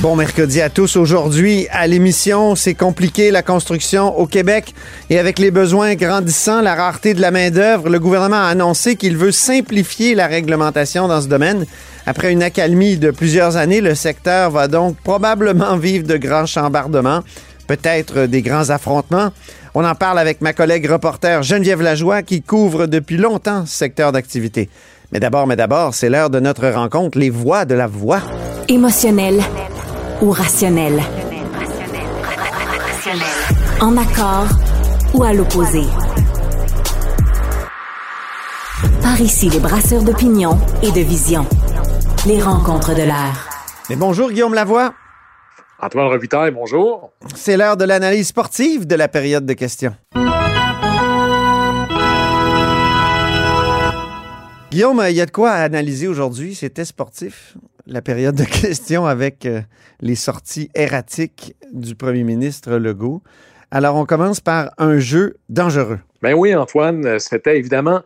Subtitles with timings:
[0.00, 0.94] Bon mercredi à tous.
[0.94, 4.72] Aujourd'hui, à l'émission, c'est compliqué la construction au Québec
[5.10, 9.16] et avec les besoins grandissants, la rareté de la main-d'œuvre, le gouvernement a annoncé qu'il
[9.16, 11.66] veut simplifier la réglementation dans ce domaine.
[12.06, 17.24] Après une accalmie de plusieurs années, le secteur va donc probablement vivre de grands chambardements,
[17.66, 19.32] peut-être des grands affrontements.
[19.74, 24.12] On en parle avec ma collègue reporter Geneviève Lajoie qui couvre depuis longtemps ce secteur
[24.12, 24.70] d'activité.
[25.10, 28.20] Mais d'abord, mais d'abord, c'est l'heure de notre rencontre, les voix de la voix.
[28.68, 29.42] Émotionnel
[30.20, 31.00] ou rationnel?
[33.80, 34.48] En accord
[35.14, 35.82] ou à l'opposé?
[39.02, 41.46] Par ici, les brasseurs d'opinion et de vision.
[42.26, 43.48] Les rencontres de l'air.
[43.88, 44.94] Mais bonjour Guillaume Lavoie.
[45.80, 47.12] Antoine Robitaille, bonjour.
[47.34, 49.94] C'est l'heure de l'analyse sportive de la période de questions.
[54.70, 56.54] Guillaume, il y a de quoi analyser aujourd'hui.
[56.54, 57.56] C'était sportif,
[57.88, 59.60] la période de questions avec euh,
[60.00, 63.22] les sorties erratiques du premier ministre Legault.
[63.70, 65.98] Alors, on commence par un jeu dangereux.
[66.22, 68.02] Ben oui, Antoine, c'était évidemment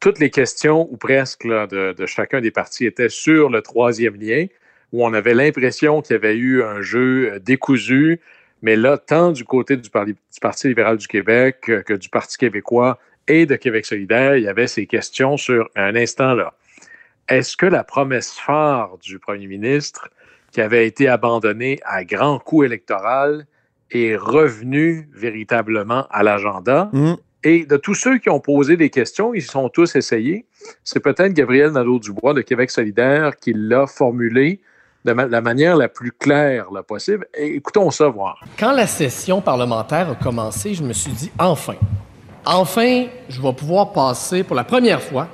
[0.00, 4.46] toutes les questions, ou presque, de, chacun des partis étaient sur le troisième lien,
[4.92, 8.20] où on avait l'impression qu'il y avait eu un jeu euh, décousu.
[8.60, 12.08] Mais là, tant du côté du, Parti- du Parti libéral du Québec que, que du
[12.08, 16.54] Parti québécois et de Québec solidaire, il y avait ces questions sur un instant là.
[17.28, 20.08] Est-ce que la promesse phare du premier ministre,
[20.50, 23.46] qui avait été abandonnée à grand coup électoral,
[23.90, 26.90] est revenue véritablement à l'agenda?
[26.92, 27.14] Hmm.
[27.44, 30.46] Et de tous ceux qui ont posé des questions, ils sont tous essayés.
[30.84, 34.60] C'est peut-être Gabriel Nadeau-Dubois de Québec solidaire qui l'a formulé
[35.04, 37.26] de ma- la manière la plus claire là, possible.
[37.34, 38.44] Et écoutons ça voir.
[38.58, 41.74] Quand la session parlementaire a commencé, je me suis dit enfin,
[42.44, 45.26] enfin, je vais pouvoir passer pour la première fois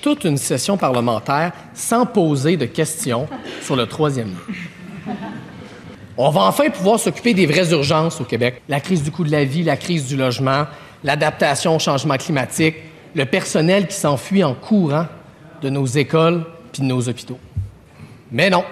[0.00, 3.28] toute une session parlementaire sans poser de questions
[3.62, 4.34] sur le troisième.
[6.18, 8.62] On va enfin pouvoir s'occuper des vraies urgences au Québec.
[8.68, 10.66] La crise du coût de la vie, la crise du logement,
[11.04, 12.76] l'adaptation au changement climatique,
[13.14, 15.06] le personnel qui s'enfuit en courant
[15.60, 17.38] de nos écoles puis de nos hôpitaux.
[18.32, 18.64] Mais non,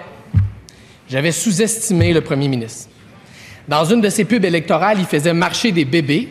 [1.07, 2.89] j'avais sous-estimé le premier ministre.
[3.67, 6.29] Dans une de ses pubs électorales, il faisait marcher des bébés.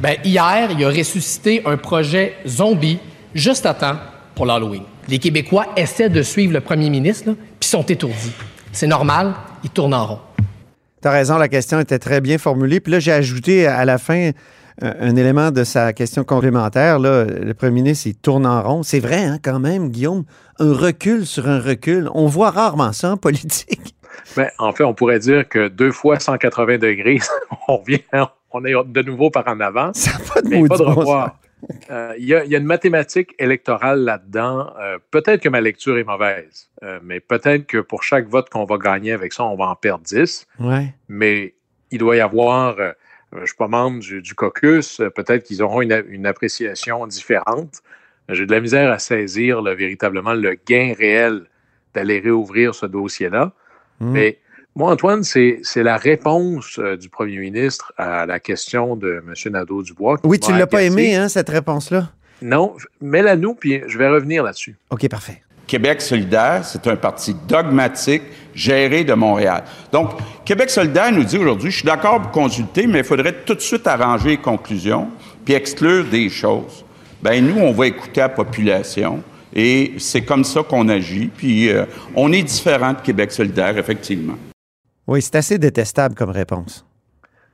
[0.00, 2.98] Ben, hier, il a ressuscité un projet zombie
[3.34, 3.96] juste à temps
[4.34, 4.82] pour l'Halloween.
[5.08, 8.32] Les Québécois essaient de suivre le premier ministre, puis sont étourdis.
[8.72, 10.18] C'est normal, ils tournent en rond.
[11.00, 12.80] T'as raison, la question était très bien formulée.
[12.80, 14.30] Puis là, j'ai ajouté à la fin
[14.80, 16.98] un, un élément de sa question complémentaire.
[16.98, 17.24] Là.
[17.24, 18.82] Le premier ministre, il tourne en rond.
[18.82, 20.24] C'est vrai, hein, quand même, Guillaume.
[20.58, 22.08] Un recul sur un recul.
[22.14, 23.94] On voit rarement ça en politique.
[24.58, 27.20] En fait, on pourrait dire que deux fois 180 degrés,
[27.68, 28.00] on revient,
[28.50, 29.92] on est de nouveau par en avant.
[29.92, 31.36] Ça n'a pas de Mais maudit pas de bon revoir.
[31.90, 34.72] Euh, Il y, a- il y a une mathématique électorale là-dedans.
[34.78, 38.64] Euh, peut-être que ma lecture est mauvaise, euh, mais peut-être que pour chaque vote qu'on
[38.64, 40.46] va gagner avec ça, on va en perdre 10.
[40.60, 40.94] Ouais.
[41.08, 41.54] Mais
[41.90, 42.76] il doit y avoir,
[43.32, 47.82] je ne suis pas membre du, du caucus, peut-être qu'ils auront une, une appréciation différente.
[48.28, 51.44] J'ai de la misère à saisir là, véritablement le gain réel
[51.94, 53.52] d'aller réouvrir ce dossier-là.
[54.00, 54.10] Hmm.
[54.12, 54.38] Mais
[54.76, 59.52] moi, Antoine, c'est c'est la réponse euh, du premier ministre à la question de M.
[59.52, 60.18] Nadeau-Dubois.
[60.24, 62.10] Oui, tu ne l'as pas aimé, hein, cette réponse-là?
[62.42, 64.76] Non, mets-la nous, puis je vais revenir là-dessus.
[64.90, 65.42] OK, parfait.
[65.66, 68.22] Québec solidaire, c'est un parti dogmatique
[68.54, 69.64] géré de Montréal.
[69.92, 70.10] Donc,
[70.44, 73.60] Québec solidaire nous dit aujourd'hui, je suis d'accord pour consulter, mais il faudrait tout de
[73.60, 75.08] suite arranger les conclusions
[75.44, 76.84] puis exclure des choses.
[77.22, 79.22] Ben nous, on va écouter la population
[79.54, 81.30] et c'est comme ça qu'on agit.
[81.34, 84.36] Puis euh, on est différent de Québec solidaire, effectivement.
[85.06, 86.86] Oui, c'est assez détestable comme réponse.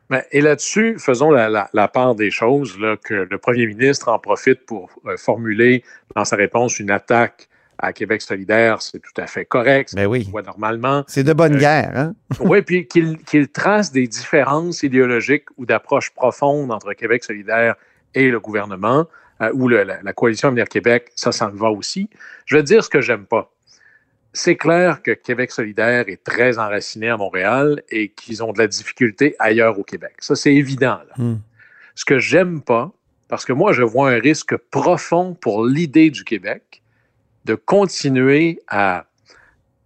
[0.09, 4.09] Ben, et là-dessus, faisons la, la- la part des choses, là, que le premier ministre
[4.09, 5.85] en profite pour euh, formuler
[6.17, 8.83] dans sa réponse une attaque à Québec solidaire.
[8.83, 9.95] C'est tout à fait correct.
[9.95, 10.29] Ben oui.
[10.31, 11.05] Voit normalement.
[11.07, 12.15] C'est de bonne Euh, guerre, hein?
[12.41, 17.75] Oui, puis qu'il trace des différences idéologiques ou d'approches profondes entre Québec solidaire
[18.15, 19.07] et le gouvernement,
[19.41, 22.11] euh, ou le- la, la coalition Avenir Québec, ça, ça me va aussi.
[22.47, 23.51] Je vais te dire ce que j'aime pas.
[24.33, 28.69] C'est clair que Québec solidaire est très enraciné à Montréal et qu'ils ont de la
[28.69, 30.13] difficulté ailleurs au Québec.
[30.21, 31.01] Ça, c'est évident.
[31.09, 31.15] là.
[31.25, 31.39] Hmm.
[31.97, 32.93] Ce que j'aime pas,
[33.29, 36.83] parce que moi, je vois un risque profond pour l'idée du Québec
[37.45, 39.07] de continuer à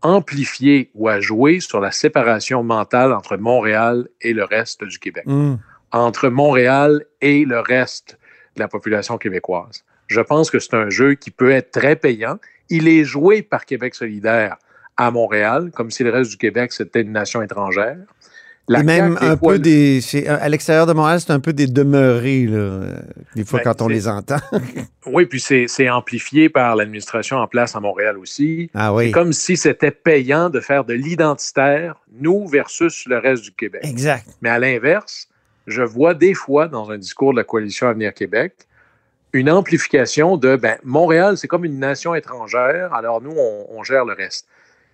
[0.02, 5.24] amplifier ou à jouer sur la séparation mentale entre Montréal et le reste du Québec,
[5.26, 5.56] Hmm.
[5.92, 8.18] entre Montréal et le reste
[8.56, 9.84] de la population québécoise.
[10.08, 12.38] Je pense que c'est un jeu qui peut être très payant.
[12.70, 14.56] Il est joué par Québec solidaire
[14.96, 17.98] à Montréal, comme si le reste du Québec, c'était une nation étrangère.
[18.66, 20.00] La Et même un peu des.
[20.26, 22.80] À l'extérieur de Montréal, c'est un peu des demeurés, là,
[23.36, 24.38] des fois, ben, quand on les entend.
[25.06, 28.70] oui, puis c'est amplifié par l'administration en place à Montréal aussi.
[28.72, 29.06] Ah oui.
[29.06, 33.82] C'est comme si c'était payant de faire de l'identitaire, nous versus le reste du Québec.
[33.84, 34.26] Exact.
[34.40, 35.28] Mais à l'inverse,
[35.66, 38.54] je vois des fois dans un discours de la coalition Avenir Québec
[39.34, 44.14] une amplification de ben, Montréal, c'est comme une nation étrangère, alors nous, on gère le
[44.14, 44.46] reste.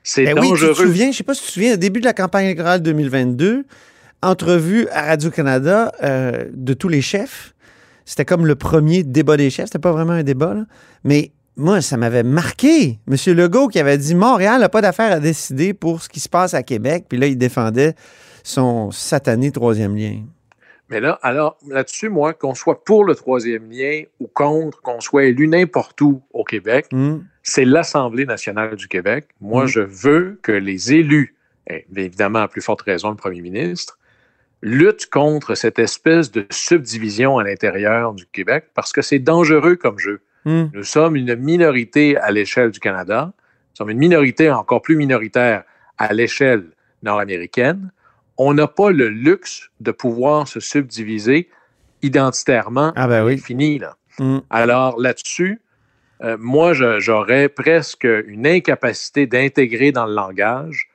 [0.03, 0.53] C'est ben dangereux.
[0.53, 2.05] Oui, tu te souviens, je ne sais pas si tu te souviens, au début de
[2.05, 3.65] la campagne électorale 2022,
[4.23, 7.55] entrevue à Radio-Canada euh, de tous les chefs.
[8.05, 9.67] C'était comme le premier débat des chefs.
[9.67, 10.65] C'était pas vraiment un débat, là.
[11.05, 12.99] mais moi, ça m'avait marqué.
[13.07, 16.29] Monsieur Legault qui avait dit Montréal n'a pas d'affaire à décider pour ce qui se
[16.29, 17.05] passe à Québec.
[17.09, 17.95] Puis là, il défendait
[18.43, 20.23] son satané troisième lien.
[20.91, 25.25] Mais là, alors, là-dessus, moi, qu'on soit pour le troisième lien ou contre, qu'on soit
[25.25, 27.19] élu n'importe où au Québec, hmm.
[27.45, 29.29] c'est l'Assemblée nationale du Québec.
[29.41, 29.69] Moi, hmm.
[29.69, 31.37] je veux que les élus,
[31.69, 33.99] et évidemment à plus forte raison le premier ministre,
[34.63, 39.99] luttent contre cette espèce de subdivision à l'intérieur du Québec parce que c'est dangereux comme
[39.99, 40.21] jeu.
[40.45, 40.67] Hmm.
[40.75, 45.63] Nous sommes une minorité à l'échelle du Canada, nous sommes une minorité encore plus minoritaire
[45.99, 46.65] à l'échelle
[47.03, 47.93] nord-américaine
[48.43, 51.51] on n'a pas le luxe de pouvoir se subdiviser
[52.01, 52.91] identitairement.
[52.97, 53.37] Ah ben oui.
[53.37, 53.99] Fini, là.
[54.19, 54.39] Mm.
[54.49, 55.61] Alors là-dessus,
[56.23, 60.89] euh, moi, j'aurais presque une incapacité d'intégrer dans le langage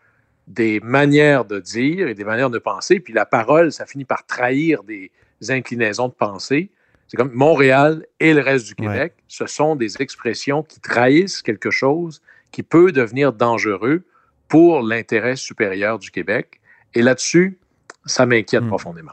[0.47, 2.99] des manières de dire et des manières de penser.
[2.99, 5.11] Puis la parole, ça finit par trahir des
[5.49, 6.71] inclinaisons de pensée.
[7.07, 11.69] C'est comme Montréal et le reste du Québec, ce sont des expressions qui trahissent quelque
[11.69, 14.03] chose qui peut devenir dangereux
[14.47, 16.59] pour l'intérêt supérieur du Québec.
[16.95, 17.59] Et là-dessus,
[18.05, 18.69] ça m'inquiète hmm.
[18.69, 19.11] profondément.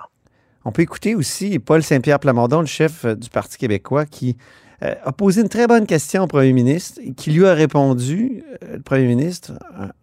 [0.64, 4.37] On peut écouter aussi Paul Saint-Pierre Plamondon, le chef euh, du Parti québécois, qui
[4.84, 8.44] euh, a posé une très bonne question au premier ministre et qui lui a répondu,
[8.62, 9.52] euh, le premier ministre,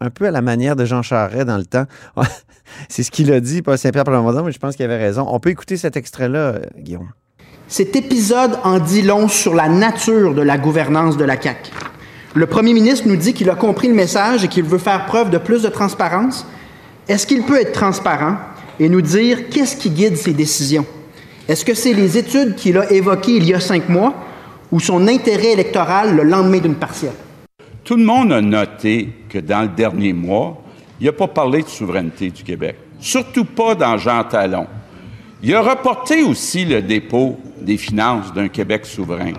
[0.02, 1.86] un, peu à la manière de Jean Charest dans le temps.
[2.90, 5.26] C'est ce qu'il a dit, Paul Saint-Pierre Plamondon, mais je pense qu'il avait raison.
[5.30, 7.10] On peut écouter cet extrait-là, Guillaume.
[7.68, 11.72] Cet épisode en dit long sur la nature de la gouvernance de la CAQ.
[12.36, 15.30] Le premier ministre nous dit qu'il a compris le message et qu'il veut faire preuve
[15.30, 16.46] de plus de transparence
[17.10, 18.38] est-ce qu'il peut être transparent
[18.80, 20.86] et nous dire qu'est-ce qui guide ses décisions?
[21.48, 24.14] Est-ce que c'est les études qu'il a évoquées il y a cinq mois
[24.72, 27.16] ou son intérêt électoral le lendemain d'une partielle?
[27.84, 30.62] Tout le monde a noté que dans le dernier mois,
[31.02, 34.68] il n'a pas parlé de souveraineté du Québec, surtout pas dans Jean Talon.
[35.42, 39.34] Il a reporté aussi le dépôt des finances d'un Québec souverain.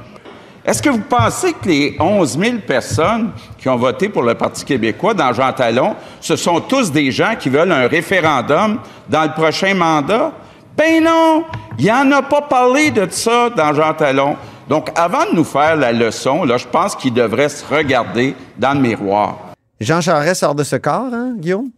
[0.65, 4.65] Est-ce que vous pensez que les 11 000 personnes qui ont voté pour le Parti
[4.65, 8.79] québécois dans Jean Talon, ce sont tous des gens qui veulent un référendum
[9.09, 10.33] dans le prochain mandat?
[10.77, 11.45] Ben non!
[11.79, 14.37] Il n'en a pas parlé de ça dans Jean Talon.
[14.69, 18.75] Donc, avant de nous faire la leçon, là, je pense qu'il devrait se regarder dans
[18.75, 19.39] le miroir.
[19.81, 21.71] Jean Charest sort de ce corps, hein, Guillaume?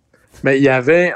[0.42, 1.14] Mais il y avait,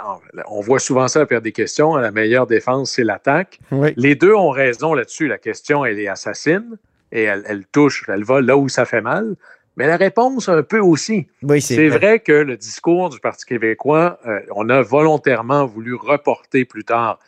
[0.48, 3.58] on voit souvent ça à perdre des questions, la meilleure défense, c'est l'attaque.
[3.72, 3.92] Oui.
[3.96, 5.26] Les deux ont raison là-dessus.
[5.26, 6.76] La question, elle est assassine
[7.16, 9.36] et elle, touche, elle va là où ça fait mal.
[9.78, 11.26] Mais la réponse, un peu aussi.
[11.42, 12.20] Oui, c'est vrai.
[12.20, 17.18] que le discours du Parti québécois, euh, on a volontairement voulu reporter plus tard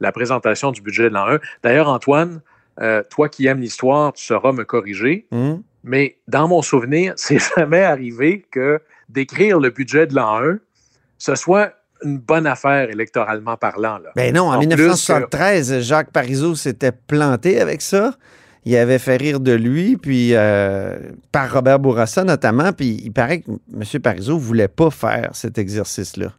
[0.00, 1.38] la présentation du budget de l'an 1.
[1.62, 2.40] D'ailleurs, Antoine,
[2.80, 5.26] euh, toi qui aimes l'histoire, tu sauras me corriger.
[5.32, 5.62] Hum.
[5.82, 10.58] Mais dans mon souvenir, c'est jamais arrivé que d'écrire le budget de l'an 1,
[11.16, 11.72] ce soit
[12.04, 13.98] une bonne affaire électoralement parlant.
[13.98, 14.10] Là.
[14.14, 18.14] Ben non, en, 1973, Jacques Parizeau s'était planté avec ça
[18.64, 20.98] il avait fait rire de lui, puis euh,
[21.32, 24.00] par Robert Bourassa notamment, puis il paraît que M.
[24.02, 26.32] Parizeau ne voulait pas faire cet exercice-là.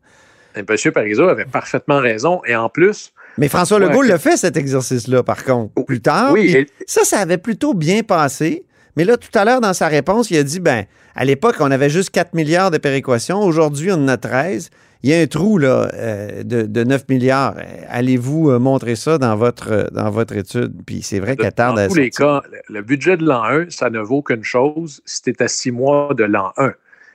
[0.55, 0.65] M.
[0.93, 3.13] Parizeau avait parfaitement raison, et en plus...
[3.37, 6.33] Mais François Legault l'a fait, cet exercice-là, par contre, plus tard.
[6.33, 8.65] Oui, Ça, ça avait plutôt bien passé.
[8.97, 10.85] Mais là, tout à l'heure, dans sa réponse, il a dit, ben,
[11.15, 13.41] à l'époque, on avait juste 4 milliards de péréquations.
[13.41, 14.69] Aujourd'hui, on en a 13
[15.01, 17.55] il y a un trou là, euh, de, 9 milliards.
[17.87, 20.73] Allez-vous euh, montrer ça dans votre, euh, dans votre étude?
[20.85, 23.69] Puis c'est vrai qu'elle tarde à Dans tous les cas, le budget de l'an 1,
[23.69, 26.73] ça ne vaut qu'une chose, c'était à six mois de l'an 1.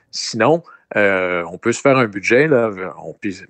[0.09, 0.63] Sinon,
[0.95, 2.47] on peut se faire un budget.
[2.47, 2.71] Là,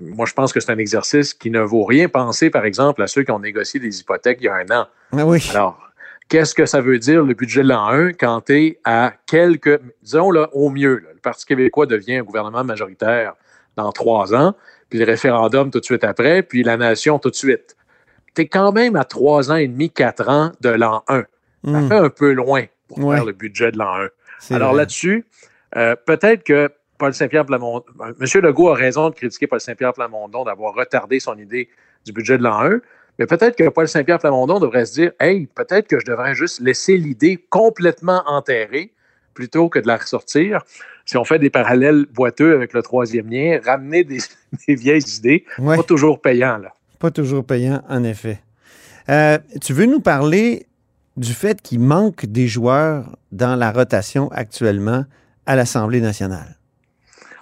[0.02, 2.10] moi, je pense que c'est un exercice qui ne vaut rien.
[2.10, 4.88] penser, par exemple, à ceux qui ont négocié des hypothèques il y a un an.
[5.14, 5.48] Ah oui.
[5.52, 5.80] Alors,
[6.28, 9.80] qu'est-ce que ça veut dire le budget de l'an 1 quand tu es à quelques,
[10.02, 13.36] disons là, au mieux, le Parti québécois devient un gouvernement majoritaire
[13.76, 14.56] dans trois ans,
[14.90, 17.76] puis le référendum tout de suite après, puis la nation tout de suite.
[18.36, 21.24] Tu es quand même à trois ans et demi, quatre ans de l'an 1.
[21.66, 21.88] Ça hmm.
[21.88, 23.96] fait un peu loin pour faire le budget de l'an
[24.52, 24.56] 1.
[24.56, 25.26] Alors là-dessus,
[25.76, 28.42] euh, peut-être que Paul Saint-Pierre Plamondon, euh, M.
[28.42, 31.70] Legault a raison de critiquer Paul Saint-Pierre Plamondon d'avoir retardé son idée
[32.06, 32.80] du budget de l'an 1,
[33.20, 36.60] mais peut-être que Paul Saint-Pierre Plamondon devrait se dire Hey, peut-être que je devrais juste
[36.60, 38.94] laisser l'idée complètement enterrée
[39.34, 40.64] plutôt que de la ressortir.
[41.06, 44.20] Si on fait des parallèles boiteux avec le troisième lien, ramener des,
[44.68, 45.78] vieilles idées, Ouais.
[45.78, 46.58] pas toujours payant.
[46.58, 46.74] Là.
[47.00, 48.40] Pas toujours payant, en effet.
[49.10, 50.66] Euh, tu veux nous parler
[51.16, 55.06] du fait qu'il manque des joueurs dans la rotation actuellement
[55.46, 56.58] à l'Assemblée nationale?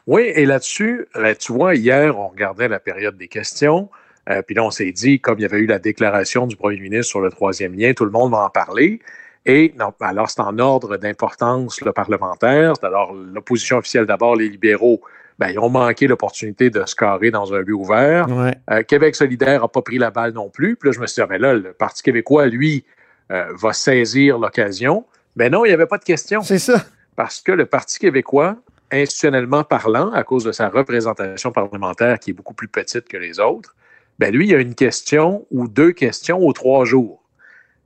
[0.05, 3.89] Oui, et là-dessus, là, tu vois, hier, on regardait la période des questions.
[4.29, 6.79] euh, puis là, on s'est dit, comme il y avait eu la déclaration du premier
[6.79, 8.99] ministre sur le troisième lien, tout le monde va en parler.
[9.45, 12.73] Et non, alors, c'est en ordre d'importance le parlementaire.
[12.81, 15.01] Alors, l'opposition officielle d'abord, les libéraux,
[15.39, 18.29] ben, ils ont manqué l'opportunité de se carrer dans un but ouvert.
[18.29, 18.55] Ouais.
[18.71, 20.75] Euh, Québec solidaire n'a pas pris la balle non plus.
[20.75, 22.85] Puis là, je me suis dit, ah, ben là, le Parti québécois, lui,
[23.31, 25.05] euh, va saisir l'occasion.
[25.35, 26.85] Mais non, il n'y avait pas de question C'est ça.
[27.15, 28.57] parce que le Parti québécois,
[28.91, 33.39] institutionnellement parlant, à cause de sa représentation parlementaire qui est beaucoup plus petite que les
[33.39, 33.75] autres,
[34.19, 37.22] ben lui, il y a une question ou deux questions aux trois jours.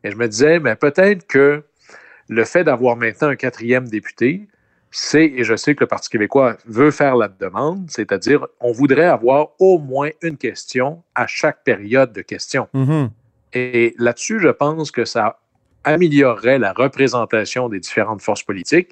[0.07, 1.63] Et je me disais, mais peut-être que
[2.29, 4.47] le fait d'avoir maintenant un quatrième député,
[4.89, 9.05] c'est, et je sais que le Parti québécois veut faire la demande, c'est-à-dire, on voudrait
[9.05, 12.69] avoir au moins une question à chaque période de questions.
[12.73, 13.09] Mhm.
[13.51, 15.39] Et là-dessus, je pense que ça
[15.83, 18.89] améliorerait la représentation des différentes forces politiques.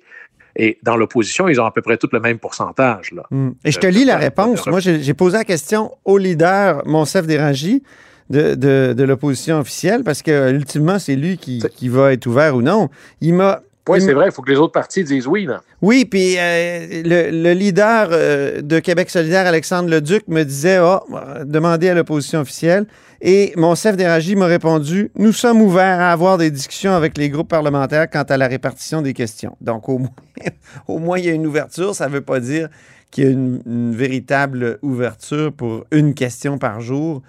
[0.58, 3.12] Et dans l'opposition, ils ont à peu près tout le même pourcentage.
[3.12, 3.24] Là.
[3.30, 3.52] Mm.
[3.66, 4.66] Et je te Euh, lis la réponse.
[4.68, 7.84] Moi, j'ai j'ai posé la question au leader, Monsef Dérangy,
[8.30, 12.56] de, de, de l'opposition officielle, parce que ultimement, c'est lui qui, qui va être ouvert
[12.56, 12.90] ou non.
[13.22, 13.62] Il m'a.
[13.88, 15.46] Oui, c'est vrai, il faut que les autres partis disent oui.
[15.46, 15.62] Là.
[15.82, 21.00] Oui, puis euh, le, le leader euh, de Québec solidaire, Alexandre Leduc, me disait oh,
[21.46, 22.88] demandez à l'opposition officielle.
[23.22, 27.48] Et Monsef Dérangy m'a répondu Nous sommes ouverts à avoir des discussions avec les groupes
[27.48, 29.56] parlementaires quant à la répartition des questions.
[29.62, 30.10] Donc, au moins,
[30.88, 31.94] au moins il y a une ouverture.
[31.96, 32.70] Ça ne veut pas dire
[33.12, 37.22] qu'il y a une, une véritable ouverture pour une question par jour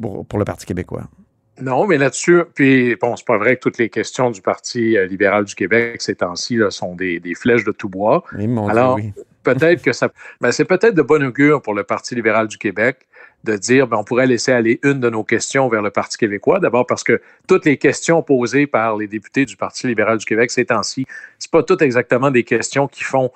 [0.00, 1.08] pour, pour le Parti québécois.
[1.60, 5.06] Non, mais là-dessus, puis bon, c'est pas vrai que toutes les questions du Parti euh,
[5.06, 8.24] libéral du Québec ces temps-ci sont des, des flèches de tout bois.
[8.36, 9.12] Dit Alors, oui.
[9.42, 10.10] peut-être que ça.
[10.40, 13.06] Ben, c'est peut-être de bon augure pour le Parti libéral du Québec
[13.44, 16.58] de dire ben, on pourrait laisser aller une de nos questions vers le Parti québécois.
[16.58, 20.50] D'abord parce que toutes les questions posées par les députés du Parti libéral du Québec
[20.50, 21.06] ces temps-ci,
[21.38, 23.30] c'est pas toutes exactement des questions qui font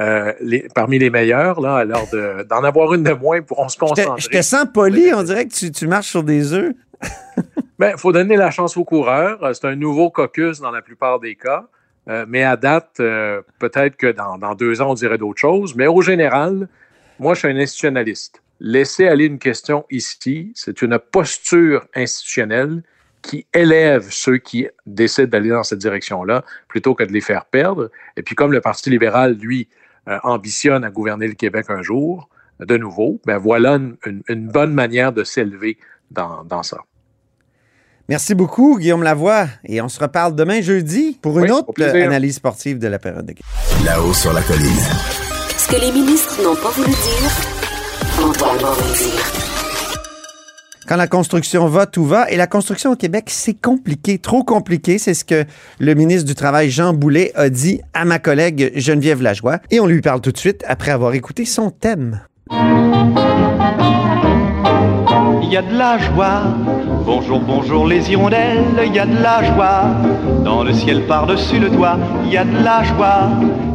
[0.00, 1.60] euh, les, parmi les meilleures.
[1.60, 4.20] Là, alors de- d'en avoir une de moins pour on se Je te, concentrer.
[4.20, 6.72] je te sens poli, on dirait que tu, tu marches sur des œufs.
[7.80, 9.42] Il faut donner la chance aux coureurs.
[9.42, 11.66] Euh, C'est un nouveau caucus dans la plupart des cas.
[12.08, 15.74] Euh, mais à date, euh, peut-être que dans, deux ans, on dirait d'autres choses.
[15.74, 16.68] Mais au général,
[17.18, 18.42] moi, je suis un institutionnaliste.
[18.60, 22.82] Laisser aller une question ici, c'est une posture institutionnelle
[23.22, 27.90] qui élève ceux qui décident d'aller dans cette direction-là plutôt que de les faire perdre.
[28.16, 29.68] Et puis, comme le Parti libéral, lui,
[30.22, 32.28] ambitionne à gouverner le Québec un jour,
[32.60, 33.78] de nouveau, ben voilà
[34.28, 35.78] une, bonne manière de s'élever
[36.10, 36.78] dans ça.
[38.08, 39.46] Merci beaucoup, Guillaume Lavoie.
[39.64, 43.24] Et on se reparle demain jeudi pour une Oui, autre analyse sportive de la période
[43.24, 43.34] de.
[43.84, 44.68] Là-haut sur la colline.
[45.56, 47.30] Ce que les ministres n'ont pas voulu dire,
[48.18, 49.22] vous le dire.
[50.86, 52.30] Quand la construction va, tout va.
[52.30, 54.98] Et la construction au Québec, c'est compliqué, trop compliqué.
[54.98, 55.46] C'est ce que
[55.78, 59.60] le ministre du Travail, Jean Boulet, a dit à ma collègue Geneviève Lajoie.
[59.70, 62.20] Et on lui parle tout de suite après avoir écouté son thème.
[65.42, 66.42] Il y a de la joie.
[67.04, 69.84] Bonjour, bonjour les hirondelles, il y a de la joie.
[70.44, 73.30] Dans le ciel par-dessus le toit, il y a de la joie.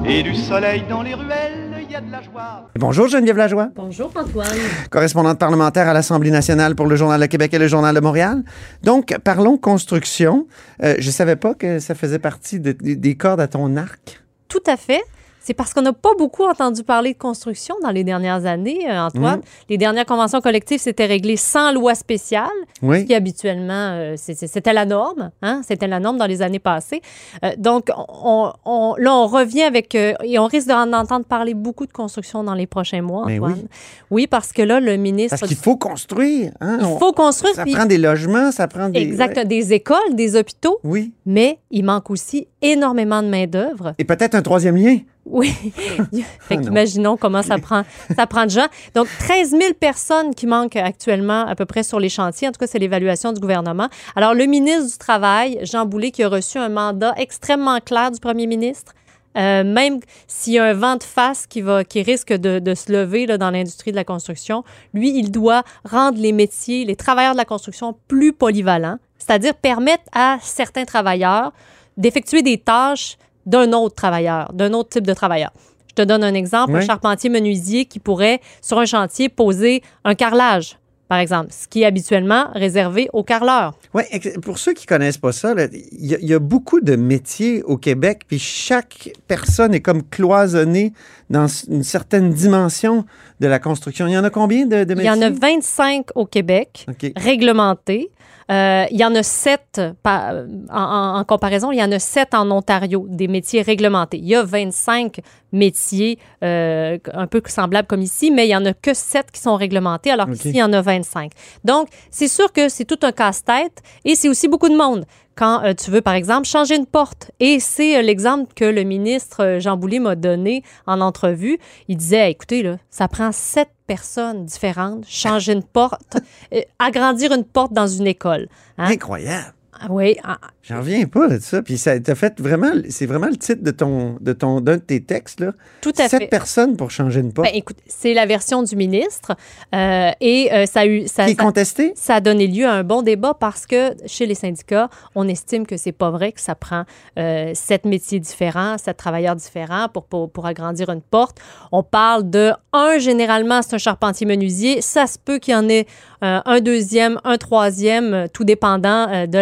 [0.08, 2.68] Et du soleil dans les ruelles, il y a de la joie.
[2.76, 4.48] Bonjour Geneviève Lajoie, Bonjour Antoine.
[4.90, 8.44] correspondante parlementaire à l'Assemblée nationale pour le Journal de Québec et le Journal de Montréal.
[8.84, 10.48] Donc, parlons construction.
[10.84, 14.22] Euh, je savais pas que ça faisait partie de- des- des cordes à ton arc.
[14.48, 15.02] Tout à fait.
[15.50, 19.02] C'est parce qu'on n'a pas beaucoup entendu parler de construction dans les dernières années, euh,
[19.08, 19.42] Antoine.
[19.68, 22.46] Les dernières conventions collectives s'étaient réglées sans loi spéciale,
[22.84, 23.04] Oui.
[23.06, 25.32] qui habituellement, euh, c'était la norme.
[25.42, 25.62] Hein?
[25.68, 27.02] C'était la norme dans les années passées.
[27.44, 29.96] Euh, donc, on, on- là, on revient avec...
[29.96, 33.40] euh, et on risque d'en entendre parler beaucoup de construction dans les prochains mois, Mais
[33.40, 33.54] Antoine.
[33.54, 33.68] oui.
[34.12, 34.28] Oui.
[34.28, 35.36] parce que là, le ministre...
[35.40, 36.52] Parce qu'il faut construire.
[36.62, 36.78] hein.
[36.80, 37.56] Il faut construire.
[37.56, 39.00] Ça puis- prend des logements, ça prend des...
[39.00, 39.46] Exact, ouais.
[39.46, 41.12] des écoles, des hôpitaux, Oui.
[41.26, 43.96] mais il manque aussi énormément de main-d'œuvre.
[43.98, 45.00] Et peut-être un troisième lien.
[45.30, 45.50] Oui.
[46.40, 46.64] fait non.
[46.64, 47.84] qu'imaginons comment ça prend,
[48.16, 48.68] ça prend de gens.
[48.96, 52.48] Donc, 13 000 personnes qui manquent actuellement à peu près sur les chantiers.
[52.48, 53.90] En tout cas, c'est l'évaluation du gouvernement.
[54.16, 58.20] Alors, le ministre du Travail, Jean Boulet, qui a reçu un mandat extrêmement clair du
[58.20, 58.94] premier ministre,
[59.38, 62.74] euh, même s'il y a un vent de face qui, va, qui risque de, de
[62.74, 66.96] se lever là, dans l'industrie de la construction, lui, il doit rendre les métiers, les
[66.96, 71.54] travailleurs de la construction plus polyvalents, c'est-à-dire permettre à certains travailleurs
[71.98, 75.52] d'effectuer des tâches d'un autre travailleur, d'un autre type de travailleur.
[75.90, 76.80] Je te donne un exemple, Oui.
[76.80, 80.78] un charpentier menuisier qui pourrait, sur un chantier, poser un carrelage
[81.08, 83.74] par exemple, ce qui est habituellement réservé aux carleurs.
[83.96, 84.04] Oui,
[84.44, 87.64] pour ceux qui connaissent pas ça, il y, a- il y a beaucoup de métiers
[87.64, 90.94] au Québec, puis chaque personne est comme cloisonnée
[91.32, 93.06] dans une certaine dimension
[93.40, 94.06] de la construction.
[94.06, 95.06] Il y en a combien de, de Il métiers?
[95.06, 96.86] y en a 25 au Québec,
[97.18, 98.12] réglementés.
[98.52, 103.06] Euh, il y en a sept, en, comparaison, il y en a sept en Ontario,
[103.08, 104.18] des métiers réglementés.
[104.18, 105.20] Il y a 25
[105.52, 109.42] métiers euh, un peu semblables comme ici, mais il y en a que sept qui
[109.42, 111.32] sont réglementés, alors qu'ici, il y en a 25.
[111.64, 115.06] Donc, c'est sûr que c'est tout un casse-tête et c'est aussi beaucoup de monde.
[115.40, 117.32] Quand euh, tu veux, par exemple, changer une porte.
[117.40, 121.60] Et c'est euh, l'exemple que le ministre euh, Jean Boulet m'a donné en entrevue.
[121.88, 126.18] Il disait, écoutez, là, ça prend sept personnes différentes, changer une porte,
[126.80, 128.50] agrandir une porte dans une école.
[128.78, 128.92] Hein?
[128.92, 129.54] Incroyable.
[129.82, 131.62] Ah Oui, ah, J'en reviens pas de ça.
[131.62, 134.82] Puis ça t'a fait vraiment, c'est vraiment le titre de ton, de ton, d'un de
[134.82, 135.54] tes textes là.
[135.82, 136.28] tout à Sept fait.
[136.28, 137.48] personnes pour changer une porte.
[137.48, 139.36] Ben, écoute, c'est la version du ministre
[139.74, 141.94] euh, et euh, ça a eu ça, qui est ça- contesté?
[141.96, 145.66] ça a donné lieu à un bon débat parce que chez les syndicats, on estime
[145.66, 146.84] que c'est pas vrai que ça prend
[147.18, 151.38] euh, sept métiers différents, sept travailleurs différents pour, pour, pour agrandir une porte.
[151.72, 154.82] On parle de un, généralement, c'est un charpentier menuisier.
[154.82, 155.86] Ça se peut qu'il y en ait
[156.22, 159.38] un deuxième, un troisième, tout dépendant de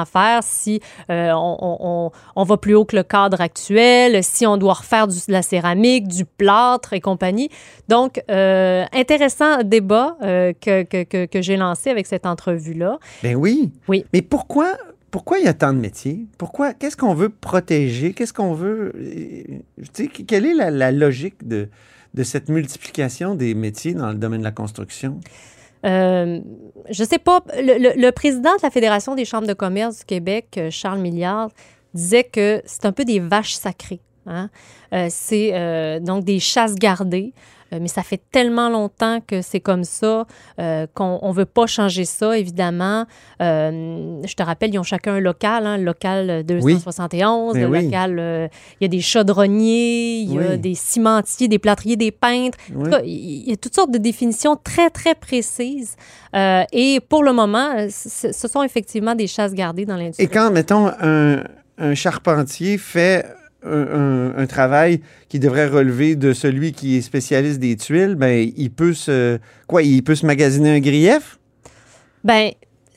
[0.00, 0.42] à faire.
[0.42, 4.56] Si euh, on, on- on- on va plus haut que le cadre actuel, si on
[4.56, 7.48] doit refaire du- de la céramique, du plâtre et compagnie.
[7.88, 12.98] Donc, euh, intéressant débat euh, que, que, que, que j'ai lancé avec cette entrevue-là.
[13.22, 13.72] Ben oui.
[13.88, 14.04] Oui.
[14.12, 14.76] Mais pourquoi,
[15.10, 16.26] pourquoi il y a tant de métiers?
[16.38, 16.72] Pourquoi?
[16.74, 18.12] Qu'est-ce qu'on veut protéger?
[18.12, 18.92] Qu'est-ce qu'on veut.
[19.92, 21.68] Tu sais, quelle est la, la logique de,
[22.14, 25.18] de cette multiplication des métiers dans le domaine de la construction?
[25.86, 26.40] Euh,
[26.90, 30.70] je sais pas, le, président de la Fédération des chambres de commerce du Québec, euh,
[30.70, 31.50] Charles Milliard,
[31.94, 34.00] disait que c'est un peu des vaches sacrées.
[34.26, 34.50] hein.
[34.92, 37.32] Euh, c'est donc des chasses gardées.
[37.72, 40.26] Euh, mais ça fait tellement longtemps que c'est comme ça
[40.58, 43.06] euh, qu'on ne veut pas changer ça, évidemment.
[43.40, 47.66] Euh, je te rappelle, ils ont chacun un local, hein, le local 271, Mais le
[47.68, 47.84] oui.
[47.84, 48.50] local,
[48.80, 50.58] il y a des chaudronniers, il y a Oui.
[50.58, 52.58] des cimentiers, des plâtriers, des peintres.
[52.74, 52.90] Oui.
[52.90, 55.96] cas, il y a toutes sortes de définitions très, très précises.
[56.34, 60.24] Et pour le moment, ce sont effectivement des chasses gardées dans l'industrie.
[60.24, 61.42] Et quand, mettons, un,
[61.78, 63.26] un charpentier fait
[63.64, 68.94] un, travail qui devrait relever de celui qui est spécialiste des tuiles, ben, il peut
[68.94, 69.38] se.
[69.66, 71.38] Quoi, il peut se magasiner un grief?
[72.24, 72.50] Ben,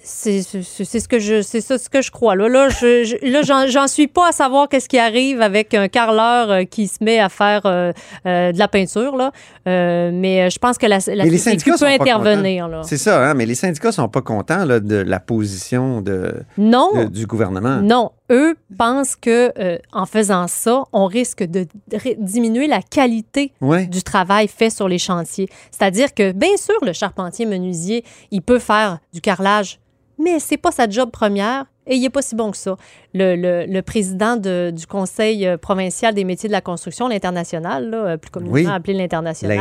[0.06, 3.42] c'est ce que je c'est ça ce que je crois là là je, je- là
[3.68, 7.20] j'en- suis pas à savoir qu'est-ce qui arrive avec un carreleur euh, qui se met
[7.20, 7.94] à faire euh,
[8.26, 9.32] euh, de la peinture là
[9.66, 13.34] Euh, mais je pense que la, la les syndicats peut intervenir C'est ça, hein?
[13.34, 17.78] mais les syndicats sont pas contents là, de la position de, non de- du gouvernement.
[17.82, 19.54] Non, eux pensent que
[19.94, 21.66] en faisant ça, on risque de
[22.18, 23.86] diminuer la qualité Ouais.
[23.86, 25.48] du travail fait sur les chantiers.
[25.72, 29.80] C'est-à-dire que bien sûr, le charpentier menuisier, il peut faire du carrelage,
[30.20, 31.66] mais c'est pas sa job première.
[31.86, 32.78] Et il n'est pas si bon que ça.
[33.14, 37.92] Le, le- le président de- du Conseil euh, provincial des métiers de la construction, l'international,
[37.94, 38.66] euh, plus communément Oui.
[38.74, 39.60] appelé l'international.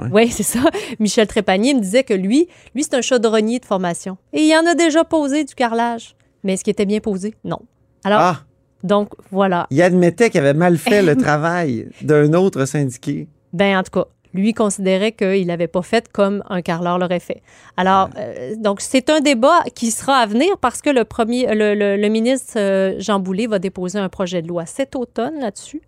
[0.00, 0.08] Ouais.
[0.12, 0.60] Oui, c'est ça.
[1.00, 4.16] Michel Trépanier me disait que lui, lui, c'est un chaudronnier de formation.
[4.32, 6.14] Et il en a déjà posé du carrelage.
[6.44, 7.34] Mais est-ce qu'il était bien posé?
[7.42, 7.58] Non.
[8.04, 8.40] Alors, Ah,
[8.84, 9.66] donc, voilà.
[9.70, 13.26] il admettait qu'il avait mal fait le travail d'un autre syndiqué.
[13.52, 17.40] Ben, en tout cas, lui considérait qu'il n'avait pas fait comme un carreleur l'aurait fait.
[17.76, 21.74] Alors, euh, donc, c'est un débat qui sera à venir parce que le, premier, le,
[21.74, 25.82] le- le ministre euh, Jean Boulet va déposer un projet de loi cet automne là-dessus.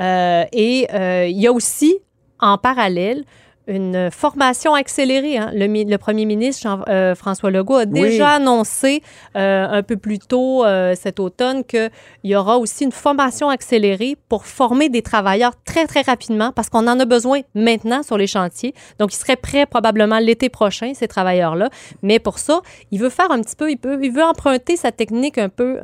[0.00, 1.96] Euh, et euh, il y a aussi,
[2.38, 3.24] en parallèle,
[3.68, 5.36] une formation accélérée.
[5.38, 5.50] hein.
[5.54, 9.02] Le, mi- le premier ministre Jean- euh, François Legault a déjà annoncé
[9.36, 11.90] euh, un peu plus tôt euh, cet automne qu'il
[12.24, 16.86] y aura aussi une formation accélérée pour former des travailleurs très, très rapidement parce qu'on
[16.88, 18.74] en a besoin maintenant sur les chantiers.
[18.98, 21.68] Donc, ils seraient prêts probablement l'été prochain, ces travailleurs-là.
[22.02, 24.92] Mais pour ça, il veut faire un petit peu, il, peut, il veut emprunter sa
[24.92, 25.78] technique un peu...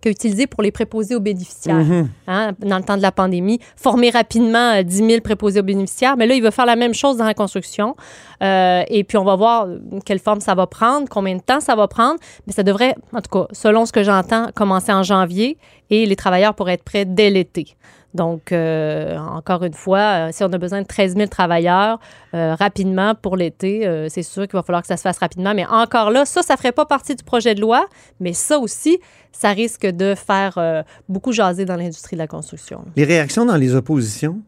[0.00, 2.08] qu'a utilisé pour les préposés aux bénéficiaires Mhm.
[2.26, 6.16] hein, dans le temps de la pandémie, former rapidement euh, 10 000 préposés aux bénéficiaires.
[6.16, 7.96] Mais là, il veut faire la même chose dans la construction.
[8.42, 11.60] Euh, et puis, on va voir euh, quelle forme ça va prendre, combien de temps
[11.60, 12.18] ça va prendre.
[12.46, 15.58] Mais ça devrait, en tout cas, selon ce que j'entends, commencer en janvier
[15.90, 17.76] et les travailleurs pourraient être prêts dès l'été.
[18.14, 22.00] Donc, euh, encore une fois, euh, si on a besoin de 13 000 travailleurs
[22.34, 25.54] euh, rapidement pour l'été, c'est sûr qu'il va falloir que ça se fasse rapidement.
[25.54, 27.86] Mais encore là, ça, ça ne ferait pas partie du projet de loi,
[28.18, 28.98] mais ça aussi,
[29.32, 32.84] ça risque de faire beaucoup jaser dans l'industrie de la construction.
[32.96, 34.40] Les réactions dans les oppositions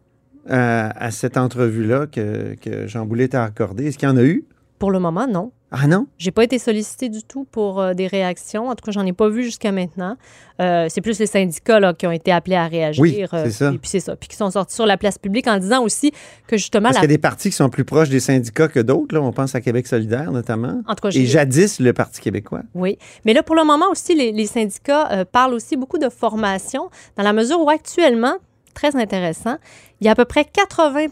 [0.48, 4.44] à cette entrevue-là que, que Jean Boulet t'a accordée, est-ce qu'il y en a eu?
[4.78, 5.52] Pour le moment, non.
[5.74, 6.06] Ah non?
[6.18, 8.68] J'ai pas été sollicitée du tout pour euh, des réactions.
[8.68, 10.16] En tout cas, j'en ai pas vu jusqu'à maintenant.
[10.60, 13.00] Euh, c'est plus les syndicats là, qui ont été appelés à réagir.
[13.02, 13.70] Oui, euh, c'est ça.
[13.70, 14.14] Puis, puis c'est ça.
[14.14, 16.12] Puis qui sont sortis sur la place publique en disant aussi
[16.46, 18.68] que justement Parce la qu'il y a des partis qui sont plus proches des syndicats
[18.68, 19.14] que d'autres.
[19.14, 19.22] là.
[19.22, 20.82] On pense à Québec solidaire, notamment.
[20.86, 22.62] En tout cas, Et jadis, le Parti québécois.
[22.74, 22.98] Oui.
[23.24, 27.22] Mais là, pour le moment aussi, les, les syndicats parlent aussi beaucoup de formation, dans
[27.22, 28.36] la mesure où actuellement,
[28.74, 29.56] très intéressant,
[30.00, 31.06] il y a à peu près 80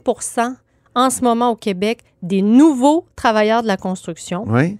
[0.94, 4.78] en ce moment au Québec des nouveaux travailleurs de la construction, Oui.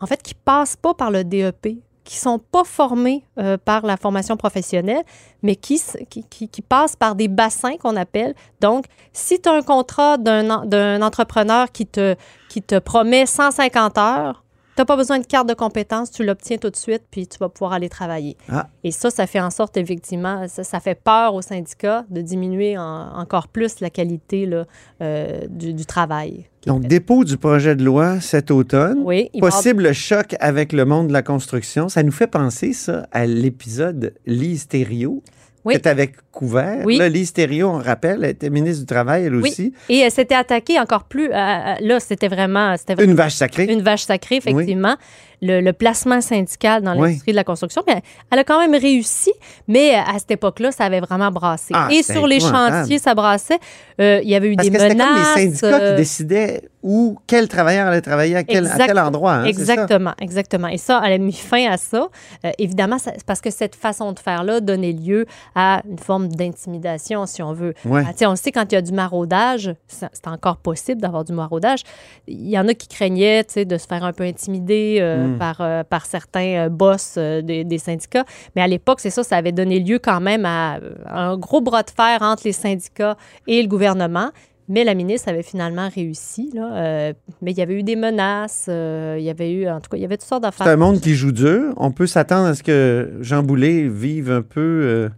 [0.00, 3.96] en fait, qui passent pas par le DEP, qui sont pas formés euh, par la
[3.96, 5.04] formation professionnelle,
[5.42, 8.34] mais qui, s- qui, qui- qui passent par des bassins qu'on appelle.
[8.60, 12.16] Donc, si tu as un contrat d'un entrepreneur qui te,
[12.48, 14.42] qui te promet 150 heures,
[14.76, 17.38] tu n'as pas besoin de carte de compétence, tu l'obtiens tout de suite, puis tu
[17.38, 18.36] vas pouvoir aller travailler.
[18.48, 18.68] Ah.
[18.84, 22.78] Et ça, ça fait en sorte, effectivement, ça, ça fait peur aux syndicats de diminuer
[22.78, 24.64] en- encore plus la qualité là,
[25.02, 26.46] euh, du, du travail.
[26.66, 26.88] Donc, fait.
[26.88, 29.00] dépôt du projet de loi cet automne.
[29.04, 31.88] Oui, Possible choc avec le monde de la construction.
[31.88, 35.22] Ça nous fait penser, ça, à l'épisode Lise Thériault,
[35.64, 35.74] Oui.
[35.74, 36.82] que tu avais couvert.
[36.86, 36.96] Oui.
[36.96, 39.50] Là, Lise Thériault, on rappelle, elle était ministre du Travail, elle Oui.
[39.50, 39.74] aussi.
[39.90, 41.30] Et elle s'était attaquée encore plus.
[41.32, 42.74] à- à- là, c'était vraiment.
[42.98, 43.64] Une vache sacrée.
[43.66, 44.96] une vache sacrée, effectivement.
[45.42, 47.08] Le, le placement syndical dans Oui.
[47.08, 47.82] l'industrie de la construction.
[47.86, 49.32] Mais elle, a quand même réussi,
[49.68, 51.72] mais à cette époque-là, ça avait vraiment brassé.
[51.74, 53.58] Ah, Et sur les chantiers, ça brassait.
[54.00, 55.06] Euh, il y avait eu Parce des que menaces.
[55.08, 58.86] comme les syndicats euh, qui décidaient où, quel travailleur allait travailler à quel, à Exact-
[58.86, 59.32] quel endroit.
[59.34, 59.48] hein, ça?
[59.48, 60.68] exactement, exactement.
[60.68, 62.08] Et ça, elle a mis fin à ça.
[62.44, 67.26] Euh, évidemment, ça- parce que cette façon de faire-là donnait lieu à une forme d'intimidation,
[67.26, 67.74] si on veut.
[67.84, 68.02] Ouais.
[68.06, 71.80] Ah, on sait quand il y a du maraudage, c'est encore possible d'avoir du maraudage.
[72.26, 75.38] Il y en a qui craignaient de se faire un peu intimider euh, Mm.
[75.38, 78.24] par, euh, par certains euh, boss euh, des, des syndicats.
[78.54, 81.82] Mais à l'époque, c'est ça, ça avait donné lieu quand même à un gros bras
[81.82, 83.16] de fer entre les syndicats
[83.46, 84.30] et le gouvernement.
[84.70, 86.52] Mais la ministre avait finalement réussi.
[86.54, 87.12] Là, euh,
[87.42, 89.96] mais il y avait eu des menaces, euh, il y avait eu, en tout cas,
[89.96, 90.64] il y avait toutes sortes d'affaires.
[90.64, 91.74] C'est un monde qui joue dur.
[91.76, 95.08] On peut s'attendre à ce que Jean Boulet vive un peu euh,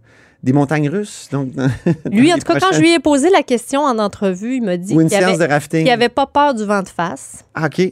[0.41, 1.29] des montagnes russes.
[1.31, 1.49] Donc,
[2.11, 4.77] Lui, en tout cas, quand je lui ai posé la question en entrevue, il m'a
[4.77, 5.83] dit qu'il séance avait, de rafting.
[5.83, 7.45] qu'il avait pas peur du vent de face.
[7.53, 7.91] Ah, OK.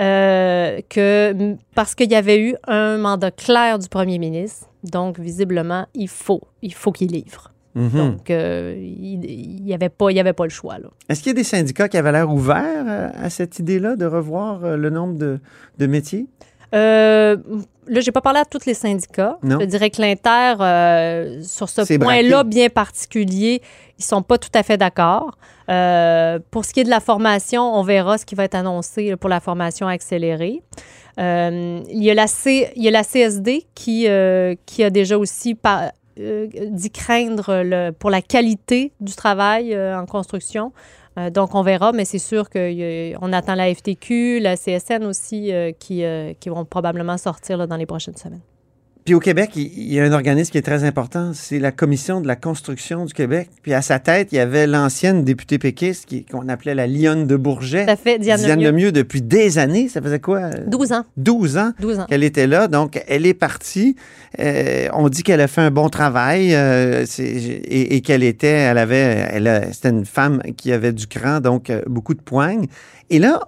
[0.00, 4.68] Euh, que, parce qu'il y avait eu un mandat clair du premier ministre.
[4.84, 7.52] Donc, visiblement, il faut, il faut qu'il livre.
[7.74, 7.90] Mhm.
[7.90, 9.18] Donc, euh, il
[9.64, 10.76] n'y avait, pas- il y avait pas le choix.
[11.08, 14.06] Est-ce qu'il y a des syndicats qui avaient l'air ouverts euh, à cette idée-là de
[14.06, 15.40] revoir le nombre de,
[15.78, 16.26] de métiers?
[16.74, 17.36] Euh,
[17.86, 19.38] là, j'ai pas parlé à tous les syndicats.
[19.42, 19.58] Non.
[19.60, 23.62] Je dirais que l'Inter, euh, sur ce point-là bien particulier,
[23.98, 25.38] ils sont pas tout à fait d'accord.
[25.70, 29.10] Euh, pour ce qui est de la formation, on verra ce qui va être annoncé
[29.10, 30.62] là, pour la formation accélérée.
[31.18, 34.06] Euh, il, y a la C- il y a la CSD qui,
[34.66, 40.72] qui a déjà aussi par- dit craindre le- pour la qualité du travail en construction.
[41.18, 45.72] Euh, donc, on verra, mais c'est sûr qu'on attend la FTQ, la CSN aussi, euh,
[45.72, 48.42] qui, euh, qui vont probablement sortir dans les prochaines semaines.
[49.06, 52.20] Puis au Québec, il y a un organisme qui est très important, c'est la Commission
[52.20, 53.48] de la construction du Québec.
[53.62, 57.24] Puis à sa tête, il y avait l'ancienne députée péquiste qui- qu'on appelait la Lionne
[57.28, 57.86] de Bourget.
[57.86, 58.66] Ça fait Diane, Diane Lemieux.
[58.72, 59.88] Lemieux depuis des années.
[59.88, 60.38] Ça faisait quoi?
[60.40, 61.04] euh, 12 ans.
[61.16, 62.06] 12 ans 12 ans.
[62.08, 62.66] qu'elle était là.
[62.66, 63.94] Donc, elle est partie.
[64.40, 68.48] Euh, on dit qu'elle a fait un bon travail euh, c'est- et, et qu'elle était,
[68.48, 72.20] elle avait, elle a- c'était une femme qui avait du cran, donc euh, beaucoup de
[72.20, 72.66] poignes.
[73.10, 73.38] Et là,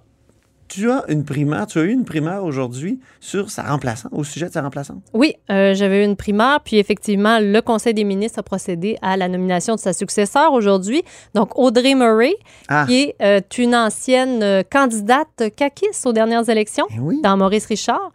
[0.69, 4.47] tu as une primaire, tu as eu une primaire aujourd'hui sur sa remplaçante, au sujet
[4.47, 5.03] de sa remplaçante?
[5.15, 9.17] Oui, euh, j'avais eu une primaire, puis effectivement, le Conseil des ministres a procédé à
[9.17, 11.03] la nomination de sa successeur aujourd'hui.
[11.35, 12.35] Donc, Audrey Murray,
[12.69, 12.85] Ah.
[12.87, 17.21] qui est euh, une ancienne euh, candidate caquiste aux dernières élections Eh oui.
[17.23, 18.13] dans Maurice Richard.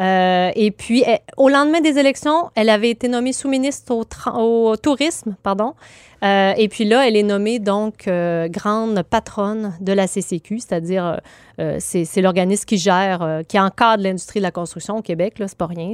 [0.00, 3.94] Euh, et puis, elle- au lendemain des élections, elle avait été nommée sous-ministre
[4.36, 5.74] au, tourisme, pardon.
[6.24, 11.20] Euh, et puis là, elle est nommée donc euh, grande patronne de la CCQ, c'est-à-dire
[11.78, 15.38] c'est l'organisme qui gère, qui encadre l'industrie de la construction au Québec.
[15.38, 15.92] Là, c'est pas rien.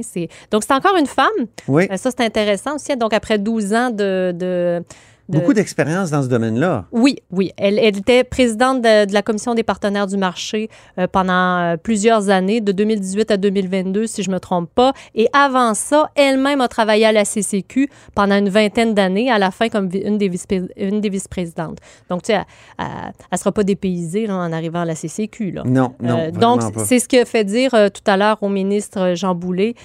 [0.49, 1.27] Donc c'est encore une femme.
[1.67, 1.87] Oui.
[1.97, 2.95] Ça c'est intéressant aussi.
[2.95, 4.83] Donc après 12 ans de, de-
[5.31, 6.85] de- Beaucoup d'expérience dans ce domaine-là.
[6.91, 7.51] oui, oui.
[7.57, 11.33] Elle, elle était présidente de, de la commission des partenaires du marché euh, pendant
[11.73, 14.93] euh, plusieurs années, de 2018 à 2022, si je ne me trompe pas.
[15.15, 19.51] Et avant ça, elle-même a travaillé à la CCQ pendant une vingtaine d'années, à la
[19.51, 20.45] fin comme une des, vice
[20.77, 21.77] une des vice-présidentes.
[22.09, 22.41] Donc, tu sais,
[22.77, 22.85] elle
[23.31, 25.51] ne sera pas dépaysée là, en arrivant à la CCQ.
[25.51, 25.63] Là.
[25.65, 26.85] Non, non, Euh, vraiment donc, pas.
[26.85, 29.75] c'est ce que fait dire euh, tout à l'heure au ministre Jean Boulet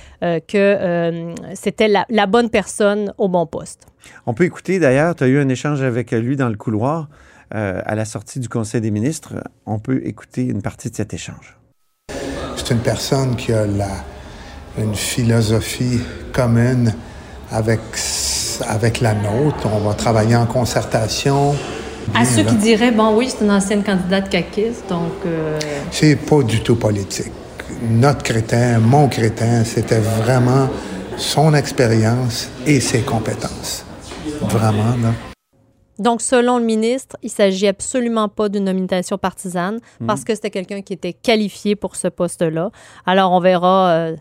[0.49, 3.87] que c'était la, la bonne personne au bon poste.
[4.27, 7.09] On peut écouter d'ailleurs, tu as eu un échange avec lui dans le couloir
[7.55, 9.35] euh, à la sortie du Conseil des ministres.
[9.67, 11.57] On peut écouter une partie de cet échange.
[12.57, 13.89] C'est une personne qui a la,
[14.79, 16.01] une philosophie
[16.33, 16.93] commune
[17.53, 17.81] avec,
[18.69, 19.69] avec la nôtre.
[19.73, 21.55] On va travailler en concertation.
[22.15, 22.51] À ceux là.
[22.51, 25.13] qui diraient, bon oui, c'est une ancienne candidate caquiste, donc...
[25.25, 25.59] euh,
[25.91, 27.33] C'est pas du tout politique.
[27.91, 30.69] notre crétin, mon crétin, c'était vraiment
[31.17, 33.86] son expérience et ses compétences.
[34.43, 35.13] Vraiment, là.
[35.99, 40.07] Donc, selon le ministre, il s'agit absolument pas d'une nomination partisane Hmm.
[40.07, 42.71] parce que c'était quelqu'un qui était qualifié pour ce poste-là.
[43.07, 44.17] Alors, on verra euh,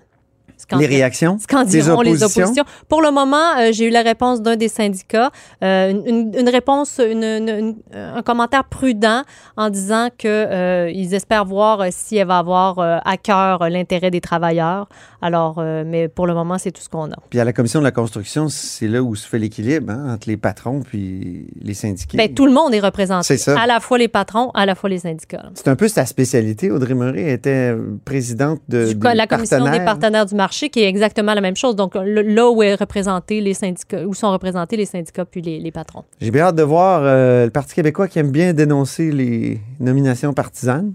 [0.78, 1.38] Les réactions?
[1.40, 2.44] Ce qu'en des diront les oppositions?
[2.44, 2.64] oppositions.
[2.90, 5.32] Pour le moment, euh, j'ai eu la réponse d'un des syndicats,
[5.64, 9.24] euh, une, réponse, une- une- une- un commentaire prudent
[9.58, 14.12] en disant que euh, ils espèrent voir euh, si elle va avoir à cœur l'intérêt
[14.12, 14.88] des travailleurs.
[15.22, 17.16] Alors, mais pour le moment, c'est tout ce qu'on a.
[17.30, 20.28] Puis à la commission de la construction, c'est là où se fait l'équilibre hein, entre
[20.30, 22.18] les patrons puis les syndiqués.
[22.18, 23.26] Ben, tout le monde est représenté.
[23.26, 23.60] C'est ça.
[23.60, 25.50] À la fois les patrons, à la fois les syndicats.
[25.56, 26.70] C'est un peu sa spécialité.
[26.72, 30.88] Audrey Murray était présidente de Du- des la commission des partenaires du marché, qui est
[30.88, 31.76] exactement la même chose.
[31.76, 35.72] Donc, là où est représenté les syndicats, où sont représentés les syndicats puis les, les
[35.72, 36.04] patrons.
[36.22, 40.34] J'ai bien hâte de voir euh, le Parti québécois qui aime bien dénoncer les nominations
[40.34, 40.94] partisanes.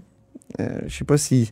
[0.59, 1.49] Euh, je ne sais pas si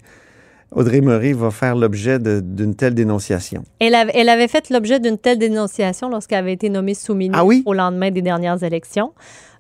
[0.72, 3.64] Audrey Murray va faire l'objet d'une telle dénonciation.
[3.80, 7.46] Elle, avait- elle avait fait l'objet d'une telle dénonciation lorsqu'elle avait été nommée sous-ministre Ah
[7.46, 7.64] oui?
[7.66, 9.14] au lendemain des dernières élections.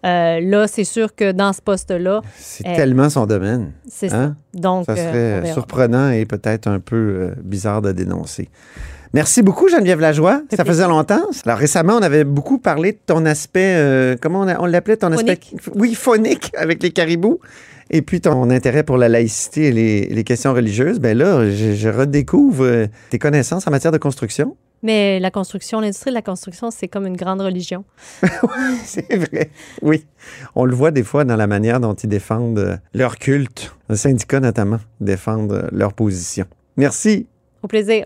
[0.05, 3.71] Euh, là, c'est sûr que dans ce poste-là, C'est elle- tellement son domaine.
[3.87, 4.35] c'est hein?
[4.53, 4.59] ça.
[4.59, 8.47] Donc, Ça euh, serait surprenant et peut-être un peu euh, bizarre de dénoncer.
[9.13, 10.41] Merci beaucoup, Geneviève Lajoie.
[10.55, 11.21] Ça faisait longtemps.
[11.45, 14.97] Alors, récemment, on avait beaucoup parlé de ton aspect, euh, comment on, a- on l'appelait,
[14.97, 15.39] ton aspect...
[15.75, 17.39] Oui, phonique avec les caribous.
[17.89, 20.99] Et puis, ton intérêt pour la laïcité et les, les questions religieuses.
[20.99, 24.55] Ben là, je, je redécouvre euh, tes connaissances en matière de construction.
[24.83, 27.83] Mais la construction, l'industrie de la construction, c'est comme une grande religion.
[28.85, 29.49] C'est vrai.
[29.81, 30.05] Oui.
[30.55, 33.73] On le voit des fois dans la manière dont ils défendent euh, leur culte.
[33.89, 36.45] Les syndicats, notamment, défendent leur position.
[36.77, 37.25] Merci.
[37.63, 38.05] Au plaisir.